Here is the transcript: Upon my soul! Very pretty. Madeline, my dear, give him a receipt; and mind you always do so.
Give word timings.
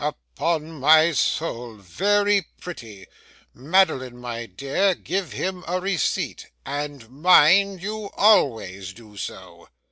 Upon 0.03 0.79
my 0.79 1.11
soul! 1.11 1.75
Very 1.75 2.47
pretty. 2.59 3.05
Madeline, 3.53 4.17
my 4.17 4.47
dear, 4.47 4.95
give 4.95 5.31
him 5.33 5.63
a 5.67 5.79
receipt; 5.79 6.47
and 6.65 7.07
mind 7.07 7.83
you 7.83 8.09
always 8.17 8.93
do 8.93 9.15
so. 9.15 9.67